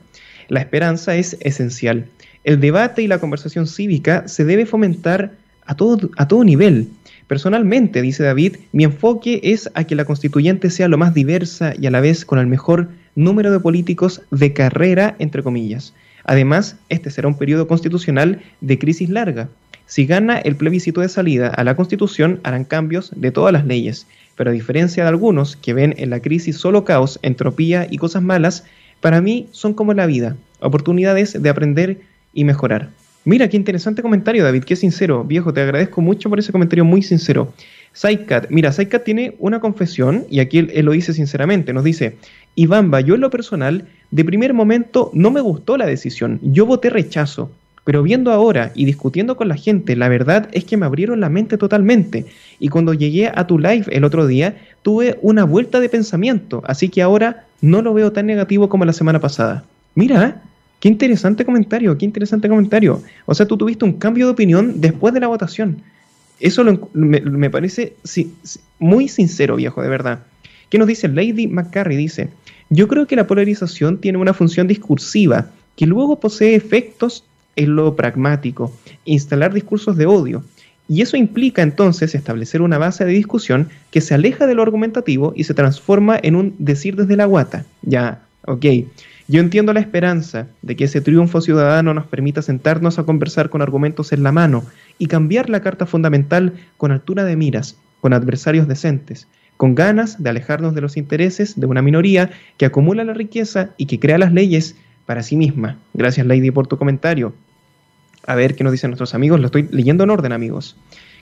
[0.51, 2.07] La esperanza es esencial.
[2.43, 5.31] El debate y la conversación cívica se debe fomentar
[5.65, 6.89] a todo, a todo nivel.
[7.27, 11.85] Personalmente, dice David, mi enfoque es a que la constituyente sea lo más diversa y
[11.85, 15.93] a la vez con el mejor número de políticos de carrera, entre comillas.
[16.25, 19.47] Además, este será un periodo constitucional de crisis larga.
[19.85, 24.05] Si gana el plebiscito de salida a la Constitución, harán cambios de todas las leyes.
[24.35, 28.21] Pero a diferencia de algunos que ven en la crisis solo caos, entropía y cosas
[28.21, 28.65] malas,
[29.01, 32.01] para mí son como la vida, oportunidades de aprender
[32.33, 32.89] y mejorar.
[33.23, 35.23] Mira, qué interesante comentario, David, qué sincero.
[35.23, 37.53] Viejo, te agradezco mucho por ese comentario muy sincero.
[37.93, 42.15] Saikat, mira, Saikat tiene una confesión, y aquí él, lo dice sinceramente, nos dice,
[42.55, 46.89] Ivamba, yo en lo personal, de primer momento no me gustó la decisión, yo voté
[46.89, 47.51] rechazo,
[47.83, 51.29] pero viendo ahora y discutiendo con la gente, la verdad es que me abrieron la
[51.29, 52.25] mente totalmente.
[52.59, 56.89] Y cuando llegué a tu live el otro día, tuve una vuelta de pensamiento, así
[56.89, 59.63] que ahora no lo veo tan negativo como la semana pasada.
[59.95, 60.41] Mira,
[60.79, 63.01] qué interesante comentario, qué interesante comentario.
[63.25, 65.81] O sea, tú tuviste un cambio de opinión después de la votación.
[66.39, 66.63] Eso
[66.93, 67.93] me, parece
[68.79, 70.19] muy sincero, viejo, de verdad.
[70.69, 71.95] ¿Qué nos dice Lady McCarry?
[71.95, 72.29] Dice,
[72.69, 77.95] yo creo que la polarización tiene una función discursiva que luego posee efectos en lo
[77.95, 78.73] pragmático,
[79.05, 80.43] instalar discursos de odio.
[80.87, 85.33] Y eso implica entonces establecer una base de discusión que se aleja de lo argumentativo
[85.35, 87.65] y se transforma en un decir desde la guata.
[87.81, 88.65] Ya, ok.
[89.27, 93.61] Yo entiendo la esperanza de que ese triunfo ciudadano nos permita sentarnos a conversar con
[93.61, 94.65] argumentos en la mano
[94.97, 100.29] y cambiar la carta fundamental con altura de miras, con adversarios decentes, con ganas de
[100.29, 104.33] alejarnos de los intereses de una minoría que acumula la riqueza y que crea las
[104.33, 105.77] leyes para sí misma.
[105.93, 107.33] Gracias, Lady, por tu comentario.
[108.25, 109.39] A ver qué nos dicen nuestros amigos.
[109.39, 110.77] Lo estoy leyendo en orden, amigos.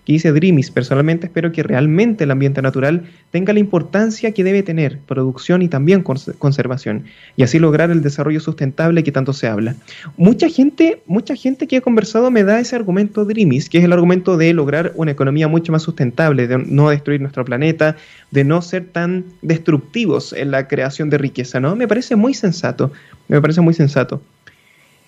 [0.06, 4.64] Que dice Dreamis, personalmente espero que realmente el ambiente natural tenga la importancia que debe
[4.64, 7.04] tener, producción y también conservación,
[7.36, 9.76] y así lograr el desarrollo sustentable que tanto se habla.
[10.18, 13.94] Mucha gente, mucha gente que ha conversado me da ese argumento Dreamis, que es el
[13.94, 17.96] argumento de lograr una economía mucho más sustentable, de no destruir nuestro planeta,
[18.32, 21.76] de no ser tan destructivos en la creación de riqueza, ¿no?
[21.76, 22.92] Me parece muy sensato,
[23.28, 24.22] me parece muy sensato.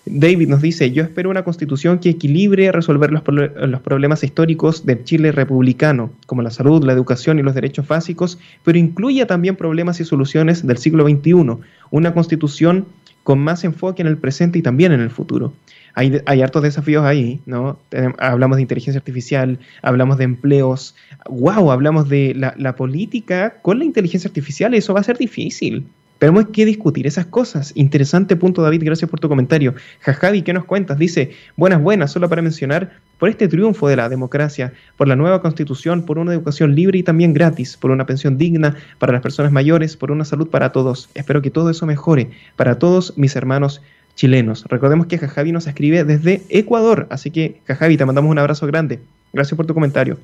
[0.06, 5.04] David nos dice, yo espero una constitución que equilibre resolver los, los, problemas históricos del
[5.04, 10.00] Chile republicano, como la salud, la educación y los derechos básicos, pero incluya también problemas
[10.00, 11.58] y soluciones del siglo XXI,
[11.92, 12.88] una constitución
[13.24, 15.54] con más enfoque en el presente y también en el futuro.
[15.94, 17.78] Hay, hay hartos desafíos ahí, ¿no?
[18.18, 20.96] Hablamos de inteligencia artificial, hablamos de empleos,
[21.30, 25.86] wow, hablamos de la, la política con la inteligencia artificial, eso va a ser difícil.
[26.22, 27.72] Tenemos que discutir esas cosas.
[27.74, 28.84] Interesante punto, David.
[28.86, 29.74] Gracias por tu comentario.
[30.02, 31.00] Jajavi, ¿qué nos cuentas?
[31.00, 35.42] Dice, buenas, buenas, solo para mencionar, por este triunfo de la democracia, por la nueva
[35.42, 39.52] constitución, por una educación libre y también gratis, por una pensión digna para las personas
[39.52, 41.10] mayores, por una salud para todos.
[41.16, 43.82] Espero que todo eso mejore para todos mis hermanos
[44.14, 44.66] chilenos.
[44.70, 49.00] Recordemos que Jajavi nos escribe desde Ecuador, así que Jajavi, te mandamos un abrazo grande.
[49.34, 50.20] Gracias por tu comentario.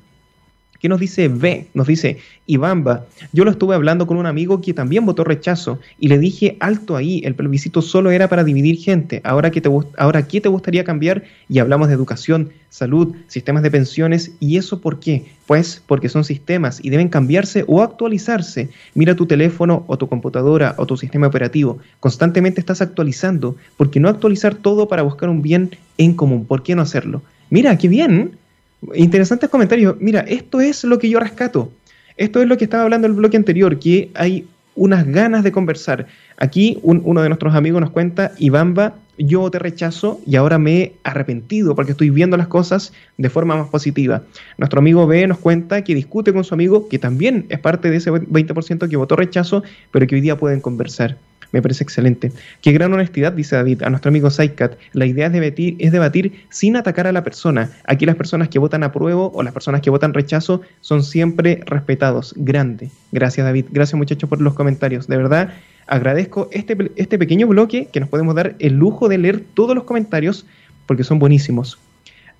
[0.80, 1.66] ¿Qué nos dice B?
[1.74, 6.06] Nos dice, Ibamba, yo lo estuve hablando con un amigo que también votó rechazo y
[6.06, 10.28] le dije, alto ahí, el plebiscito solo era para dividir gente, ahora qué te, ahora,
[10.28, 11.24] ¿qué te gustaría cambiar?
[11.48, 15.26] Y hablamos de educación, salud, sistemas de pensiones, ¿y eso por qué?
[15.46, 18.68] Pues porque son sistemas y deben cambiarse o actualizarse.
[18.94, 23.98] Mira tu teléfono o tu computadora o tu sistema operativo, constantemente estás actualizando, ¿por qué
[23.98, 26.44] no actualizar todo para buscar un bien en común?
[26.44, 27.22] ¿Por qué no hacerlo?
[27.50, 28.38] Mira, qué bien,
[28.94, 29.96] Interesantes comentarios.
[30.00, 31.72] Mira, esto es lo que yo rescato.
[32.16, 36.06] Esto es lo que estaba hablando el bloque anterior, que hay unas ganas de conversar.
[36.36, 40.92] Aquí uno de nuestros amigos nos cuenta, Ibamba, yo te rechazo y ahora me he
[41.02, 44.22] arrepentido porque estoy viendo las cosas de forma más positiva.
[44.56, 47.96] Nuestro amigo B nos cuenta que discute con su amigo, que también es parte de
[47.96, 51.16] ese 20% que votó rechazo, pero que hoy día pueden conversar.
[51.52, 52.30] Me parece excelente.
[52.60, 54.76] Qué gran honestidad, dice David, a nuestro amigo Saikat.
[54.92, 57.70] La idea es debatir, es debatir sin atacar a la persona.
[57.84, 62.34] Aquí las personas que votan apruebo o las personas que votan rechazo son siempre respetados.
[62.36, 62.90] Grande.
[63.12, 63.66] Gracias, David.
[63.70, 65.06] Gracias, muchachos, por los comentarios.
[65.06, 65.54] De verdad,
[65.86, 69.84] agradezco este, este pequeño bloque que nos podemos dar el lujo de leer todos los
[69.84, 70.44] comentarios
[70.86, 71.78] porque son buenísimos.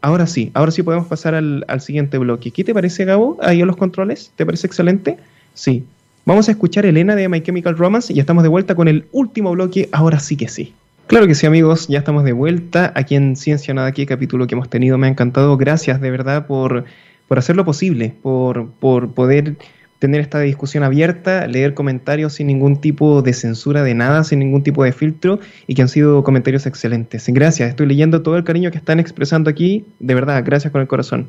[0.00, 2.50] Ahora sí, ahora sí podemos pasar al, al siguiente bloque.
[2.50, 3.38] ¿Qué te parece, Gabo?
[3.40, 4.32] Ahí en los controles.
[4.36, 5.16] ¿Te parece excelente?
[5.54, 5.84] Sí.
[6.28, 9.06] Vamos a escuchar Elena de My Chemical Romance y ya estamos de vuelta con el
[9.12, 10.74] último bloque, ahora sí que sí.
[11.06, 14.54] Claro que sí, amigos, ya estamos de vuelta aquí en Ciencia Nada, aquí capítulo que
[14.54, 14.98] hemos tenido.
[14.98, 16.84] Me ha encantado, gracias de verdad por,
[17.28, 19.56] por hacerlo posible, por, por poder
[20.00, 24.62] tener esta discusión abierta, leer comentarios sin ningún tipo de censura de nada, sin ningún
[24.62, 27.24] tipo de filtro y que han sido comentarios excelentes.
[27.28, 30.88] Gracias, estoy leyendo todo el cariño que están expresando aquí, de verdad, gracias con el
[30.88, 31.28] corazón.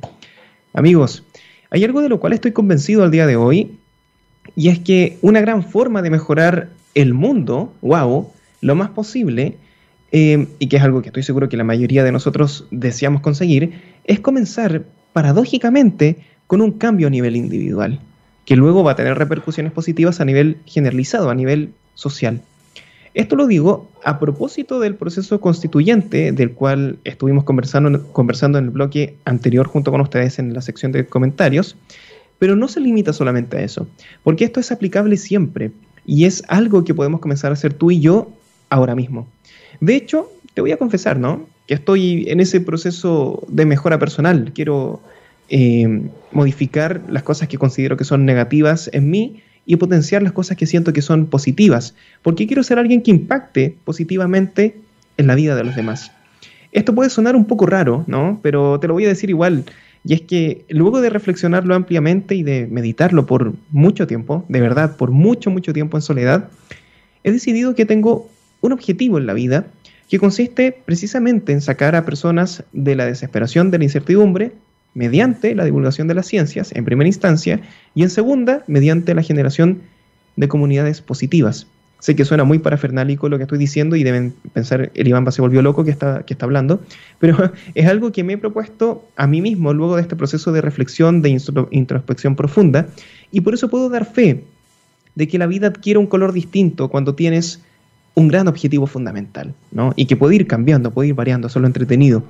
[0.74, 1.24] Amigos,
[1.70, 3.78] hay algo de lo cual estoy convencido al día de hoy
[4.56, 8.30] y es que una gran forma de mejorar el mundo, wow,
[8.62, 9.58] lo más posible,
[10.12, 13.74] eh, y que es algo que estoy seguro que la mayoría de nosotros deseamos conseguir,
[14.06, 14.84] es comenzar
[15.14, 18.00] paradójicamente con un cambio a nivel individual,
[18.46, 22.42] que luego va a tener repercusiones positivas a nivel generalizado, a nivel social.
[23.14, 28.70] Esto lo digo a propósito del proceso constituyente del cual estuvimos conversando, conversando en el
[28.72, 31.76] bloque anterior junto con ustedes en la sección de comentarios,
[32.40, 33.88] pero no se limita solamente a eso,
[34.24, 35.72] porque esto es aplicable siempre
[36.06, 38.32] y es algo que podemos comenzar a hacer tú y yo
[38.70, 39.28] ahora mismo.
[39.80, 41.48] De hecho, te voy a confesar, ¿no?
[41.68, 44.52] Que estoy en ese proceso de mejora personal.
[44.54, 45.02] Quiero
[45.50, 50.58] eh, modificar las cosas que considero que son negativas en mí y potenciar las cosas
[50.58, 54.78] que siento que son positivas, porque quiero ser alguien que impacte positivamente
[55.18, 56.12] en la vida de los demás.
[56.72, 58.40] Esto puede sonar un poco raro, ¿no?
[58.42, 59.66] Pero te lo voy a decir igual.
[60.04, 64.96] Y es que luego de reflexionarlo ampliamente y de meditarlo por mucho tiempo, de verdad,
[64.96, 66.50] por mucho, mucho tiempo en soledad,
[67.24, 68.30] he decidido que tengo
[68.62, 69.68] un objetivo en la vida
[70.10, 74.54] que consiste precisamente en sacar a personas de la desesperación, de la incertidumbre,
[74.96, 77.62] mediante la divulgación de las ciencias, en primera instancia,
[77.94, 79.84] y en segunda, mediante la generación
[80.36, 81.68] de comunidades positivas.
[82.00, 85.42] Sé que suena muy parafernálico lo que estoy diciendo y deben pensar, el Iván se
[85.42, 86.82] volvió loco que está, que está hablando,
[87.20, 90.62] pero es algo que me he propuesto a mí mismo luego de este proceso de
[90.62, 91.38] reflexión, de
[91.72, 92.88] introspección profunda,
[93.32, 94.46] y por eso puedo dar fe
[95.16, 97.62] de que la vida adquiere un color distinto cuando tienes
[98.16, 99.94] un gran objetivo fundamental, ¿no?
[99.96, 102.24] Y que puede ir cambiando, puede ir variando, solo entretenido.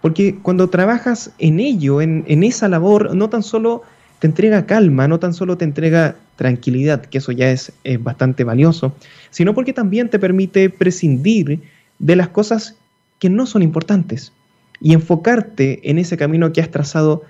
[0.00, 3.82] Porque cuando trabajas en ello, en, en esa labor, no tan solo
[4.24, 8.96] te entrega calma, no tan solo te entrega tranquilidad, que eso ya es, bastante valioso,
[9.28, 11.60] sino porque también te permite prescindir
[11.98, 12.74] de las cosas
[13.18, 14.32] que no son importantes
[14.80, 17.22] y enfocarte en ese camino que has trazado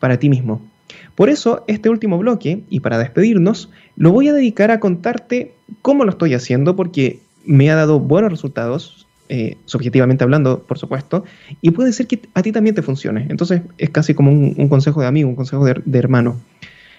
[0.00, 0.62] para ti mismo.
[1.16, 6.06] Por eso, este último bloque, y para despedirnos, lo voy a dedicar a contarte cómo
[6.06, 11.24] lo estoy haciendo, porque me ha dado buenos resultados, eh, subjetivamente hablando, por supuesto,
[11.60, 13.26] y puede ser que a ti también te funcione.
[13.28, 16.36] Entonces, es casi como un, consejo de amigo, un consejo de hermano.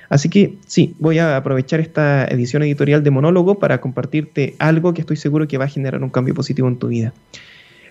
[0.09, 5.01] Así que sí, voy a aprovechar esta edición editorial de Monólogo para compartirte algo que
[5.01, 7.13] estoy seguro que va a generar un cambio positivo en tu vida.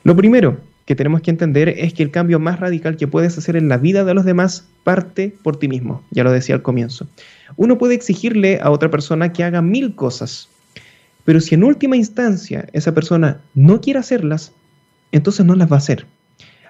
[0.02, 3.56] Lo primero que tenemos que entender es que el cambio más radical que puedes hacer
[3.56, 7.06] en la vida de los demás parte por ti mismo, ya lo decía al comienzo.
[7.56, 10.48] Uno puede exigirle a otra persona que haga mil cosas,
[11.28, 14.54] pero si en última instancia esa persona no quiere hacerlas,
[15.12, 16.06] entonces no las va a hacer.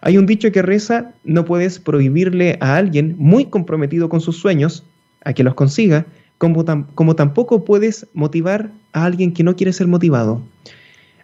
[0.00, 4.82] Hay un dicho que reza, no puedes prohibirle a alguien muy comprometido con sus sueños
[5.22, 6.06] a que los consiga,
[6.38, 6.64] como,
[6.96, 10.42] como tampoco puedes motivar a alguien que no quiere ser motivado.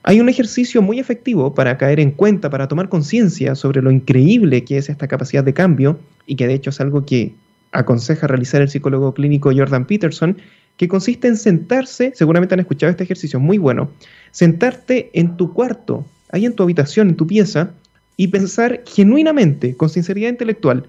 [0.04, 4.62] Hay un ejercicio muy efectivo para caer en cuenta, para tomar conciencia sobre lo increíble
[4.62, 7.34] que es esta capacidad de cambio y que de hecho es algo que
[7.72, 10.36] aconseja realizar el psicólogo clínico Jordan Peterson,
[10.76, 13.90] que consiste en sentarse, seguramente han escuchado este ejercicio, muy bueno,
[14.30, 17.70] sentarte en tu cuarto, ahí en tu habitación, en tu pieza,
[18.16, 20.86] y pensar genuinamente, con sinceridad intelectual,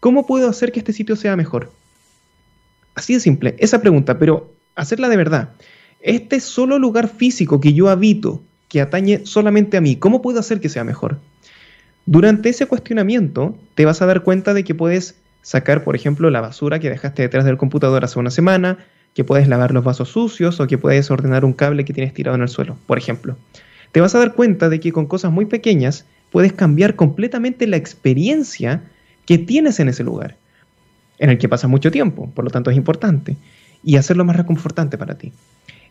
[0.00, 1.72] ¿cómo puedo hacer que este sitio sea mejor?
[2.94, 5.50] Así de simple, esa pregunta, pero hacerla de verdad.
[6.00, 10.60] Este solo lugar físico que yo habito, que atañe solamente a mí, ¿cómo puedo hacer
[10.60, 11.18] que sea mejor?
[12.06, 16.40] Durante ese cuestionamiento te vas a dar cuenta de que puedes sacar, por ejemplo, la
[16.40, 18.78] basura que dejaste detrás del computador hace una semana,
[19.14, 22.36] que puedes lavar los vasos sucios o que puedes ordenar un cable que tienes tirado
[22.36, 23.36] en el suelo, por ejemplo.
[23.92, 27.76] Te vas a dar cuenta de que con cosas muy pequeñas puedes cambiar completamente la
[27.76, 28.82] experiencia
[29.26, 30.36] que tienes en ese lugar
[31.18, 33.36] en el que pasas mucho tiempo, por lo tanto es importante,
[33.84, 35.32] y hacerlo más reconfortante para ti.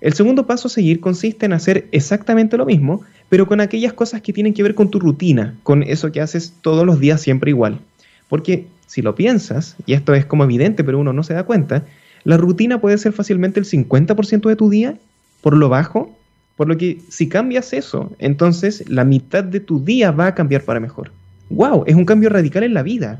[0.01, 4.21] El segundo paso a seguir consiste en hacer exactamente lo mismo, pero con aquellas cosas
[4.21, 7.51] que tienen que ver con tu rutina, con eso que haces todos los días siempre
[7.51, 7.79] igual.
[8.27, 11.83] Porque si lo piensas, y esto es como evidente, pero uno no se da cuenta,
[12.23, 14.97] la rutina puede ser fácilmente el 50% de tu día,
[15.41, 16.15] por lo bajo,
[16.55, 20.63] por lo que si cambias eso, entonces la mitad de tu día va a cambiar
[20.63, 21.11] para mejor.
[21.49, 21.85] ¡Wow!
[21.87, 23.19] Es un cambio radical en la vida.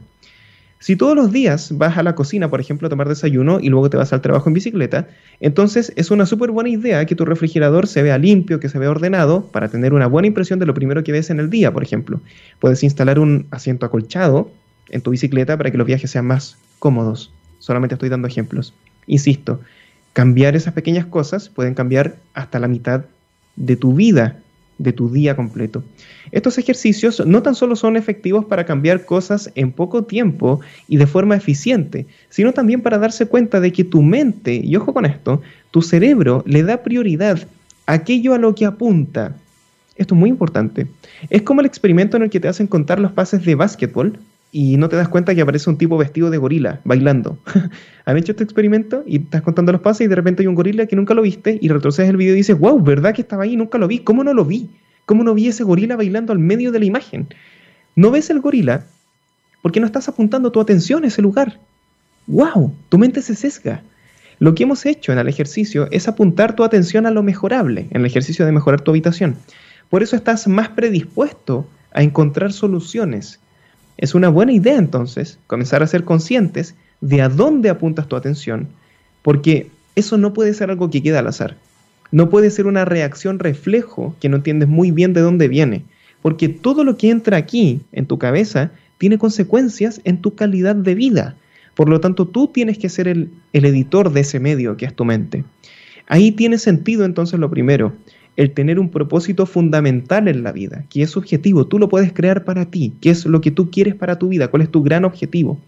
[0.82, 3.90] Si todos los días vas a la cocina, por ejemplo, a tomar desayuno y luego
[3.90, 5.10] te vas al trabajo en bicicleta,
[5.42, 8.90] entonces es una súper buena idea que tu refrigerador se vea limpio, que se vea
[8.90, 11.84] ordenado, para tener una buena impresión de lo primero que ves en el día, por
[11.84, 12.22] ejemplo.
[12.60, 14.52] Puedes instalar un asiento acolchado
[14.90, 17.34] en tu bicicleta para que los viajes sean más cómodos.
[17.60, 18.74] Solamente estoy dando ejemplos.
[19.08, 19.62] Insisto,
[20.14, 23.06] cambiar esas pequeñas cosas pueden cambiar hasta la mitad
[23.56, 24.40] de tu vida
[24.80, 25.84] de tu día completo.
[26.32, 31.06] Estos ejercicios no tan solo son efectivos para cambiar cosas en poco tiempo y de
[31.06, 35.42] forma eficiente, sino también para darse cuenta de que tu mente, y ojo con esto,
[35.70, 37.48] tu cerebro le da prioridad
[37.86, 39.36] a aquello a lo que apunta.
[39.96, 40.88] Esto es muy importante.
[41.30, 44.18] Es como el experimento en el que te hacen contar los pases de básquetbol
[44.52, 47.38] y no te das cuenta que aparece un tipo vestido de gorila bailando.
[48.06, 49.04] ¿Han hecho este experimento?
[49.06, 51.60] Y estás contando los pases y de repente hay un gorila que nunca lo viste
[51.62, 53.56] y retrocedes el video y dices, wow, ¿verdad que estaba ahí?
[53.56, 54.00] Nunca lo vi.
[54.00, 54.70] ¿Cómo no lo vi?
[55.06, 57.28] ¿Cómo no vi ese gorila bailando al medio de la imagen?
[57.96, 58.86] No ves el gorila
[59.62, 61.60] porque no estás apuntando tu atención a ese lugar.
[62.28, 62.74] ¡Wow!
[62.90, 63.84] Tu mente se sesga.
[64.40, 68.02] Lo que hemos hecho en el ejercicio es apuntar tu atención a lo mejorable, en
[68.02, 69.36] el ejercicio de mejorar tu habitación.
[69.90, 73.40] Por eso estás más predispuesto a encontrar soluciones.
[74.00, 78.70] Es una buena idea entonces comenzar a ser conscientes de a dónde apuntas tu atención,
[79.22, 81.58] porque eso no puede ser algo que queda al azar.
[82.10, 85.84] No puede ser una reacción reflejo que no entiendes muy bien de dónde viene,
[86.22, 90.96] porque todo lo que entra aquí en tu cabeza tiene consecuencias en tu calidad de
[90.96, 91.36] vida.
[91.76, 94.96] Por lo tanto, tú tienes que ser el, el editor de ese medio que es
[94.96, 95.44] tu mente.
[96.08, 97.94] Ahí tiene sentido entonces lo primero,
[98.36, 102.46] el tener un propósito fundamental en la vida, que es subjetivo, tú lo puedes crear
[102.46, 105.06] para ti, qué es lo que tú quieres para tu vida, cuál es tu gran
[105.06, 105.60] objetivo.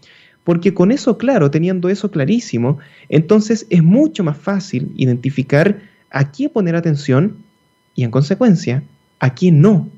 [0.44, 6.50] Porque con eso claro, teniendo eso clarísimo, entonces es mucho más fácil identificar a quién
[6.50, 7.36] poner atención
[7.94, 8.82] y en consecuencia
[9.20, 9.88] a quién no.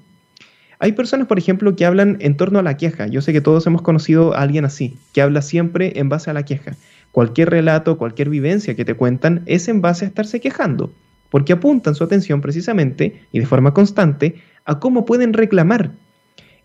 [0.81, 3.07] Hay personas, por ejemplo, que hablan en torno a la queja.
[3.07, 6.35] Yo sé que todos hemos conocido a alguien así, que habla siempre en base a
[6.35, 6.77] la queja.
[7.13, 10.93] Cualquier relato, cualquier vivencia que te cuentan es en base a estarse quejando
[11.35, 15.91] porque apuntan su atención precisamente y de forma constante a cómo pueden reclamar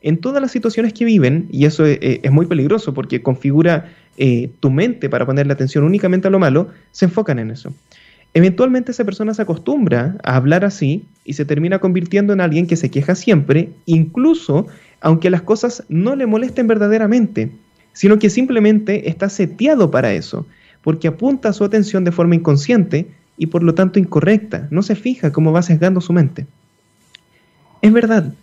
[0.03, 4.69] en todas las situaciones que viven, y eso es, muy peligroso porque configura eh, tu
[4.69, 7.73] mente para ponerle atención únicamente a lo malo, se enfocan en eso.
[8.36, 12.75] Eventualmente esa persona se acostumbra a hablar así y se termina convirtiendo en alguien que
[12.75, 14.67] se queja siempre, incluso
[15.01, 17.49] aunque las cosas no le molesten verdaderamente,
[17.93, 20.45] sino que simplemente está seteado para eso,
[20.84, 23.08] porque apunta su atención de forma inconsciente
[23.39, 24.67] y por lo tanto incorrecta.
[24.69, 26.45] No se fija cómo va sesgando su mente.
[27.82, 28.34] Es verdad,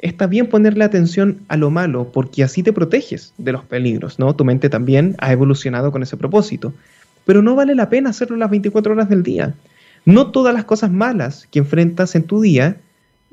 [0.00, 4.34] está bien ponerle atención a lo malo porque así te proteges de los peligros, ¿no?
[4.34, 6.74] Tu mente también ha evolucionado con ese propósito.
[7.24, 9.54] Pero no vale la pena hacerlo las 24 horas del día.
[10.04, 12.76] No todas las cosas malas que enfrentas en tu día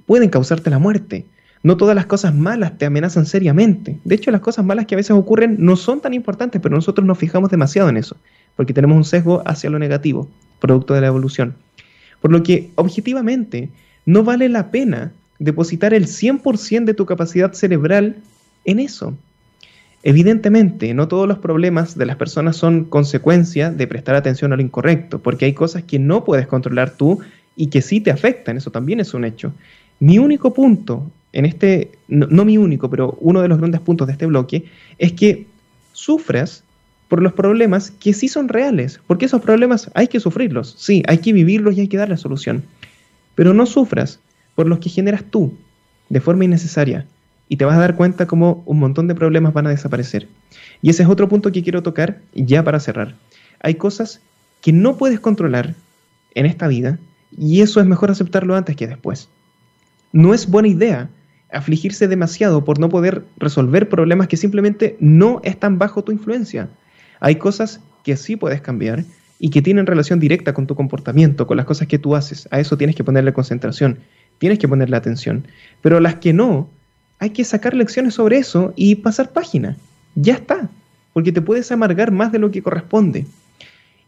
[0.05, 1.25] pueden causarte la muerte.
[1.63, 3.97] No todas las cosas malas te amenazan seriamente.
[4.03, 7.05] De hecho, las cosas malas que a veces ocurren no son tan importantes, pero nosotros
[7.05, 8.17] nos fijamos demasiado en eso,
[8.55, 11.55] porque tenemos un sesgo hacia lo negativo producto de la evolución.
[12.21, 13.69] Por lo que, objetivamente,
[14.05, 18.17] no vale la pena depositar el 100% de tu capacidad cerebral
[18.65, 19.15] en eso.
[20.03, 24.61] Evidentemente, no todos los problemas de las personas son consecuencia de prestar atención a lo
[24.61, 27.19] incorrecto, porque hay cosas que no puedes controlar tú
[27.55, 29.51] y que sí te afectan, eso también es un hecho.
[29.99, 34.13] Mi único punto en este, no, mi único, pero uno de los grandes puntos de
[34.13, 34.65] este bloque,
[34.97, 35.45] es que
[35.93, 36.63] sufras
[37.09, 41.19] por los problemas que sí son reales, porque esos problemas hay que sufrirlos, sí, hay
[41.19, 42.63] que vivirlos y hay que darle solución,
[43.35, 44.19] pero no sufras
[44.55, 45.53] por los que generas tú
[46.09, 47.05] de forma innecesaria
[47.49, 50.27] y te vas a dar cuenta cómo un montón de problemas van a desaparecer.
[50.81, 53.15] Y ese es otro punto que quiero tocar ya para cerrar.
[53.61, 54.21] Hay cosas
[54.61, 55.75] que no puedes controlar
[56.33, 56.97] en esta vida
[57.37, 59.29] y eso es mejor aceptarlo antes que después.
[60.11, 61.09] No es buena idea
[61.51, 66.69] afligirse demasiado por no poder resolver problemas que simplemente no están bajo tu influencia.
[67.19, 69.03] Hay cosas que sí puedes cambiar
[69.39, 72.47] y que tienen relación directa con tu comportamiento, con las cosas que tú haces.
[72.51, 73.99] A eso tienes que ponerle concentración,
[74.39, 75.45] tienes que ponerle atención.
[75.81, 76.69] Pero las que no,
[77.19, 79.77] hay que sacar lecciones sobre eso y pasar página.
[80.15, 80.69] Ya está,
[81.13, 83.25] porque te puedes amargar más de lo que corresponde.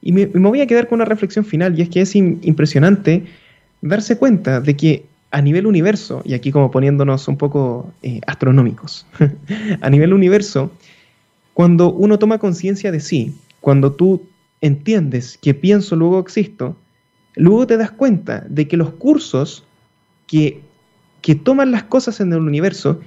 [0.02, 3.26] Y me, voy a quedar con una reflexión final, y es que es impresionante
[3.82, 9.06] darse cuenta de que a nivel universo, y aquí como poniéndonos un poco eh, astronómicos,
[9.82, 10.72] a nivel universo,
[11.54, 14.24] cuando uno toma conciencia de sí, cuando tú
[14.62, 16.76] entiendes que pienso, luego existo,
[17.36, 19.64] luego te das cuenta de que los cursos
[20.28, 20.62] que,
[21.22, 23.00] que toman las cosas en el universo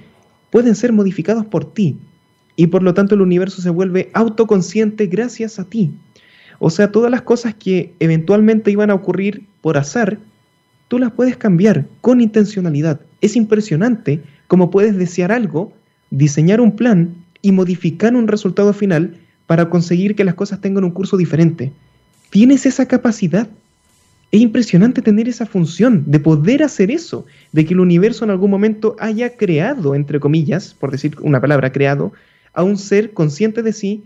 [0.51, 1.97] pueden ser modificados por ti.
[2.55, 5.91] Y por lo tanto el universo se vuelve autoconsciente gracias a ti.
[6.59, 10.19] O sea, todas las cosas que eventualmente iban a ocurrir por azar,
[10.93, 13.01] tú las puedes cambiar con intencionalidad.
[13.19, 15.73] Es impresionante cómo puedes desear algo,
[16.11, 20.91] diseñar un plan y modificar un resultado final para conseguir que las cosas tengan un
[20.91, 21.71] curso diferente.
[22.29, 23.47] Tienes esa capacidad.
[24.31, 28.51] Es impresionante tener esa función de poder hacer eso, de que el universo en algún
[28.51, 32.13] momento haya creado, entre comillas, por decir una palabra, creado,
[32.53, 34.03] a un ser consciente de sí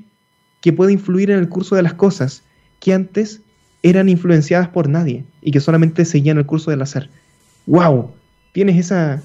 [0.61, 2.43] que puede influir en el curso de las cosas
[2.79, 3.41] que antes
[3.83, 7.07] eran influenciadas por nadie y que solamente seguían el curso del azar.
[7.67, 8.11] ¡Wow!
[8.51, 9.23] Tienes esa,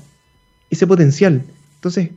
[0.71, 1.43] ese potencial.
[1.75, 2.11] Entonces,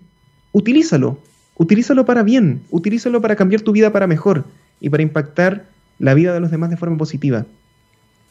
[0.52, 1.18] utilízalo,
[1.56, 4.46] utilízalo para bien, utilízalo para cambiar tu vida para mejor
[4.80, 5.65] y para impactar
[5.98, 7.48] la vida de los demás de forma positiva.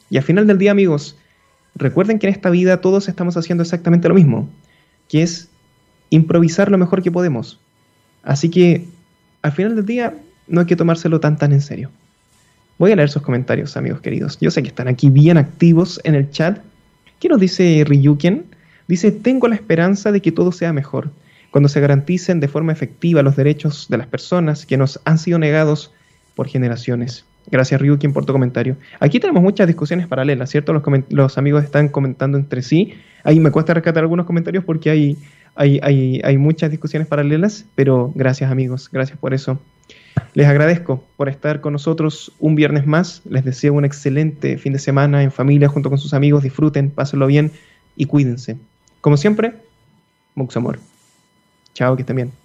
[0.09, 1.17] Y al final del día, amigos,
[1.75, 4.47] recuerden que en esta vida todos estamos haciendo exactamente lo mismo,
[5.09, 5.49] que es
[6.09, 7.59] improvisar lo mejor que podemos.
[8.23, 8.85] Así que
[9.41, 10.15] al final del día
[10.47, 11.91] no hay que tomárselo tan tan en serio.
[12.77, 14.37] Voy a leer sus comentarios, amigos queridos.
[14.41, 16.59] Yo sé que están aquí bien activos en el chat.
[17.19, 18.45] ¿Qué nos dice Ryuken?
[18.87, 21.09] Dice, tengo la esperanza de que todo sea mejor
[21.51, 25.39] cuando se garanticen de forma efectiva los derechos de las personas que nos han sido
[25.39, 25.93] negados
[26.35, 27.23] por generaciones.
[27.49, 28.75] Gracias, Ryukin, por tu comentario.
[28.99, 30.73] Aquí tenemos muchas discusiones paralelas, ¿cierto?
[31.09, 32.95] Los, amigos están comentando entre sí.
[33.23, 34.89] Ahí me cuesta rescatar algunos comentarios porque
[35.55, 38.89] hay muchas discusiones paralelas, pero gracias, amigos.
[38.91, 39.57] Gracias por eso.
[40.33, 43.21] Les agradezco por estar con nosotros un viernes más.
[43.25, 46.43] Les deseo un excelente fin de semana en familia junto con sus amigos.
[46.43, 47.51] Disfruten, pásenlo bien
[47.95, 48.57] y cuídense.
[49.01, 49.53] Como siempre,
[50.35, 50.79] mucho amor.
[51.73, 52.44] Chao, que estén bien.